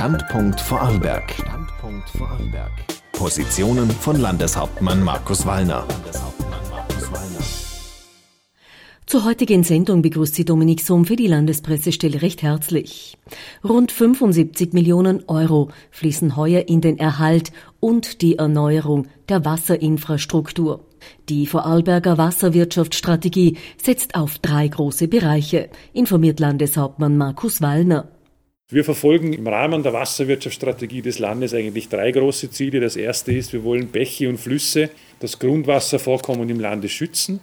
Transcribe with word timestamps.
Standpunkt 0.00 0.58
Vorarlberg. 0.62 1.30
Standpunkt 1.30 2.08
Vorarlberg. 2.08 2.72
Positionen 3.12 3.90
von 3.90 4.18
Landeshauptmann 4.18 5.04
Markus 5.04 5.44
Wallner. 5.44 5.86
Zur 9.04 9.26
heutigen 9.26 9.62
Sendung 9.62 10.00
begrüßt 10.00 10.36
sie 10.36 10.46
Dominik 10.46 10.80
Sohm 10.80 11.04
für 11.04 11.16
die 11.16 11.26
Landespressestelle 11.26 12.22
recht 12.22 12.40
herzlich. 12.40 13.18
Rund 13.62 13.92
75 13.92 14.72
Millionen 14.72 15.24
Euro 15.26 15.68
fließen 15.90 16.34
heuer 16.34 16.66
in 16.66 16.80
den 16.80 16.98
Erhalt 16.98 17.52
und 17.78 18.22
die 18.22 18.38
Erneuerung 18.38 19.06
der 19.28 19.44
Wasserinfrastruktur. 19.44 20.86
Die 21.28 21.44
Vorarlberger 21.44 22.16
Wasserwirtschaftsstrategie 22.16 23.58
setzt 23.76 24.14
auf 24.14 24.38
drei 24.38 24.66
große 24.66 25.08
Bereiche, 25.08 25.68
informiert 25.92 26.40
Landeshauptmann 26.40 27.18
Markus 27.18 27.60
Wallner. 27.60 28.08
Wir 28.72 28.84
verfolgen 28.84 29.32
im 29.32 29.48
Rahmen 29.48 29.82
der 29.82 29.92
Wasserwirtschaftsstrategie 29.92 31.02
des 31.02 31.18
Landes 31.18 31.52
eigentlich 31.54 31.88
drei 31.88 32.12
große 32.12 32.52
Ziele. 32.52 32.78
Das 32.78 32.94
erste 32.94 33.32
ist, 33.32 33.52
wir 33.52 33.64
wollen 33.64 33.88
Bäche 33.88 34.28
und 34.28 34.38
Flüsse, 34.38 34.90
das 35.18 35.40
Grundwasservorkommen 35.40 36.48
im 36.48 36.60
Lande 36.60 36.88
schützen. 36.88 37.40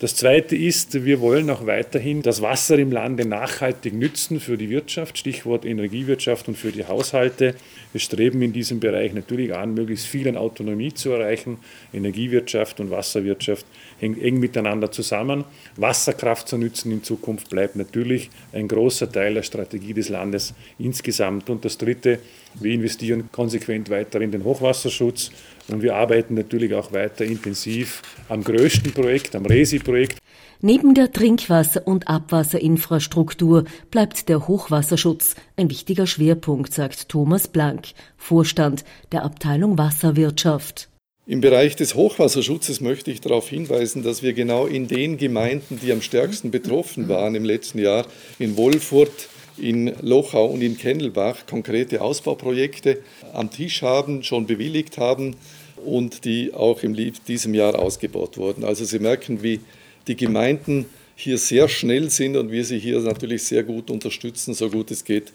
Das 0.00 0.14
Zweite 0.14 0.54
ist, 0.54 1.04
wir 1.04 1.20
wollen 1.20 1.50
auch 1.50 1.66
weiterhin 1.66 2.22
das 2.22 2.40
Wasser 2.40 2.78
im 2.78 2.92
Lande 2.92 3.26
nachhaltig 3.26 3.92
nützen 3.92 4.38
für 4.38 4.56
die 4.56 4.70
Wirtschaft, 4.70 5.18
Stichwort 5.18 5.64
Energiewirtschaft 5.64 6.46
und 6.46 6.56
für 6.56 6.70
die 6.70 6.86
Haushalte. 6.86 7.56
Wir 7.90 8.00
streben 8.00 8.40
in 8.42 8.52
diesem 8.52 8.78
Bereich 8.78 9.12
natürlich 9.12 9.52
an, 9.52 9.74
möglichst 9.74 10.06
viel 10.06 10.28
an 10.28 10.36
Autonomie 10.36 10.94
zu 10.94 11.10
erreichen. 11.10 11.58
Energiewirtschaft 11.92 12.78
und 12.78 12.92
Wasserwirtschaft 12.92 13.66
hängen 13.98 14.22
eng 14.22 14.38
miteinander 14.38 14.92
zusammen. 14.92 15.44
Wasserkraft 15.74 16.46
zu 16.46 16.58
nützen 16.58 16.92
in 16.92 17.02
Zukunft 17.02 17.50
bleibt 17.50 17.74
natürlich 17.74 18.30
ein 18.52 18.68
großer 18.68 19.10
Teil 19.10 19.34
der 19.34 19.42
Strategie 19.42 19.94
des 19.94 20.10
Landes 20.10 20.54
insgesamt. 20.78 21.50
Und 21.50 21.64
das 21.64 21.76
Dritte, 21.76 22.20
wir 22.54 22.72
investieren 22.72 23.30
konsequent 23.32 23.90
weiter 23.90 24.20
in 24.20 24.30
den 24.30 24.44
Hochwasserschutz 24.44 25.32
und 25.68 25.82
wir 25.82 25.94
arbeiten 25.94 26.34
natürlich 26.34 26.74
auch 26.74 26.92
weiter 26.92 27.24
intensiv 27.24 28.02
am 28.28 28.42
größten 28.42 28.92
Projekt, 28.92 29.36
am 29.36 29.46
RESI-Projekt. 29.46 30.18
Neben 30.60 30.94
der 30.94 31.12
Trinkwasser- 31.12 31.86
und 31.86 32.08
Abwasserinfrastruktur 32.08 33.64
bleibt 33.92 34.28
der 34.28 34.48
Hochwasserschutz 34.48 35.36
ein 35.56 35.70
wichtiger 35.70 36.06
Schwerpunkt, 36.06 36.72
sagt 36.72 37.08
Thomas 37.08 37.46
Blank, 37.46 37.88
Vorstand 38.16 38.84
der 39.12 39.22
Abteilung 39.22 39.78
Wasserwirtschaft. 39.78 40.88
Im 41.26 41.42
Bereich 41.42 41.76
des 41.76 41.94
Hochwasserschutzes 41.94 42.80
möchte 42.80 43.10
ich 43.10 43.20
darauf 43.20 43.48
hinweisen, 43.48 44.02
dass 44.02 44.22
wir 44.22 44.32
genau 44.32 44.66
in 44.66 44.88
den 44.88 45.18
Gemeinden, 45.18 45.78
die 45.78 45.92
am 45.92 46.00
stärksten 46.00 46.50
betroffen 46.50 47.08
waren 47.08 47.34
im 47.34 47.44
letzten 47.44 47.78
Jahr, 47.78 48.06
in 48.38 48.56
Wolfurt, 48.56 49.28
in 49.60 49.92
Lochau 50.02 50.46
und 50.46 50.62
in 50.62 50.76
Kennelbach 50.76 51.46
konkrete 51.46 52.00
Ausbauprojekte 52.00 52.98
am 53.32 53.50
Tisch 53.50 53.82
haben, 53.82 54.22
schon 54.22 54.46
bewilligt 54.46 54.98
haben 54.98 55.36
und 55.84 56.24
die 56.24 56.54
auch 56.54 56.82
in 56.82 56.94
diesem 57.26 57.54
Jahr 57.54 57.78
ausgebaut 57.78 58.36
wurden. 58.36 58.64
Also 58.64 58.84
Sie 58.84 58.98
merken, 58.98 59.42
wie 59.42 59.60
die 60.06 60.16
Gemeinden 60.16 60.86
hier 61.14 61.36
sehr 61.36 61.68
schnell 61.68 62.10
sind 62.10 62.36
und 62.36 62.52
wir 62.52 62.64
sie 62.64 62.78
hier 62.78 63.00
natürlich 63.00 63.42
sehr 63.42 63.64
gut 63.64 63.90
unterstützen, 63.90 64.54
so 64.54 64.70
gut 64.70 64.92
es 64.92 65.04
geht, 65.04 65.32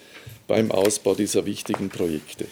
beim 0.48 0.72
Ausbau 0.72 1.14
dieser 1.14 1.46
wichtigen 1.46 1.90
Projekte. 1.90 2.46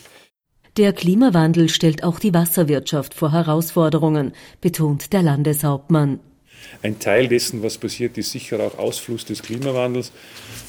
Der 0.78 0.92
Klimawandel 0.94 1.70
stellt 1.70 2.04
auch 2.04 2.20
die 2.20 2.34
Wasserwirtschaft 2.34 3.14
vor 3.14 3.32
Herausforderungen, 3.32 4.34
betont 4.60 5.14
der 5.14 5.22
Landeshauptmann. 5.22 6.20
Ein 6.84 7.00
Teil 7.00 7.28
dessen, 7.28 7.62
was 7.64 7.78
passiert, 7.78 8.18
ist 8.18 8.32
sicher 8.32 8.60
auch 8.60 8.78
Ausfluss 8.78 9.26
des 9.26 9.42
Klimawandels. 9.42 10.12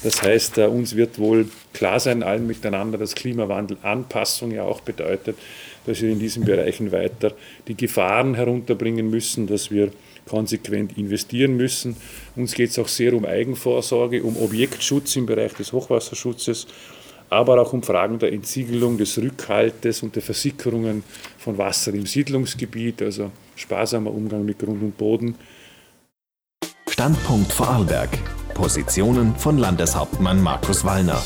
Das 0.03 0.21
heißt, 0.21 0.57
äh, 0.59 0.65
uns 0.65 0.95
wird 0.95 1.17
wohl 1.19 1.47
klar 1.73 1.99
sein, 1.99 2.23
allen 2.23 2.45
miteinander, 2.45 2.97
dass 2.97 3.15
Klimawandelanpassung 3.15 4.51
ja 4.51 4.63
auch 4.63 4.81
bedeutet, 4.81 5.37
dass 5.85 6.01
wir 6.01 6.09
in 6.09 6.19
diesen 6.19 6.45
Bereichen 6.45 6.91
weiter 6.91 7.33
die 7.67 7.75
Gefahren 7.75 8.35
herunterbringen 8.35 9.09
müssen, 9.09 9.47
dass 9.47 9.71
wir 9.71 9.91
konsequent 10.25 10.97
investieren 10.97 11.57
müssen. 11.57 11.95
Uns 12.35 12.53
geht 12.53 12.69
es 12.69 12.79
auch 12.79 12.87
sehr 12.87 13.13
um 13.13 13.25
Eigenvorsorge, 13.25 14.23
um 14.23 14.37
Objektschutz 14.37 15.15
im 15.15 15.25
Bereich 15.25 15.53
des 15.53 15.73
Hochwasserschutzes, 15.73 16.67
aber 17.29 17.61
auch 17.61 17.73
um 17.73 17.83
Fragen 17.83 18.19
der 18.19 18.31
Entsiegelung, 18.31 18.97
des 18.97 19.17
Rückhaltes 19.17 20.03
und 20.03 20.15
der 20.15 20.21
Versickerungen 20.21 21.03
von 21.37 21.57
Wasser 21.57 21.93
im 21.93 22.05
Siedlungsgebiet, 22.05 23.01
also 23.01 23.31
sparsamer 23.55 24.11
Umgang 24.11 24.45
mit 24.45 24.59
Grund 24.59 24.81
und 24.81 24.97
Boden. 24.97 25.35
Standpunkt 26.93 27.51
Vorarlberg. 27.51 28.19
Positionen 28.53 29.35
von 29.35 29.57
Landeshauptmann 29.57 30.39
Markus 30.39 30.85
Wallner. 30.85 31.19